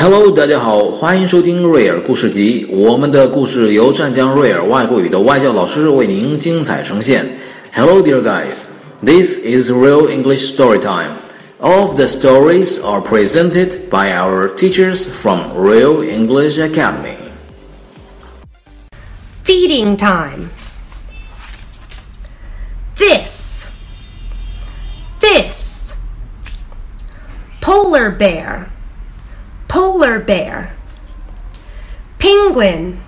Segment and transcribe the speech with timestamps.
[0.00, 2.66] Hello，大家好，欢迎收听瑞尔故事集。
[2.70, 7.26] 我们的故事由湛江瑞尔外国语的外教老师为您精彩呈现。
[7.72, 8.64] Hello, dear guys.
[9.02, 11.16] This is Real English Story Time.
[11.60, 17.16] All of the stories are presented by our teachers from Real English Academy.
[19.42, 20.50] Feeding time.
[22.96, 23.66] This.
[25.20, 25.94] This.
[27.60, 28.70] Polar bear.
[30.01, 30.73] Polar bear.
[32.17, 32.99] Penguin.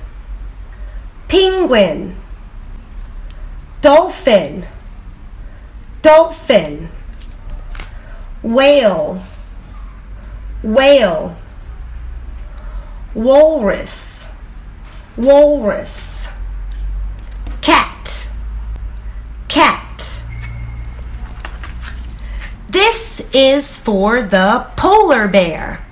[1.28, 2.16] Penguin.
[3.82, 4.68] Dolphin.
[6.04, 6.90] Dolphin.
[8.44, 9.24] Whale.
[10.62, 11.36] Whale.
[13.16, 14.32] Walrus.
[15.18, 16.32] Walrus.
[17.62, 18.30] Cat.
[19.48, 20.24] Cat.
[22.70, 25.84] This is for the polar bear.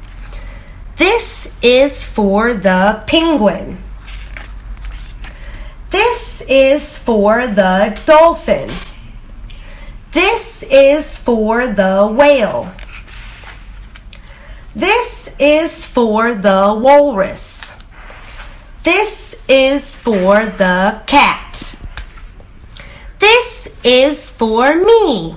[1.01, 3.81] This is for the penguin.
[5.89, 8.69] This is for the dolphin.
[10.11, 12.71] This is for the whale.
[14.75, 17.73] This is for the walrus.
[18.83, 21.81] This is for the cat.
[23.17, 25.35] This is for me.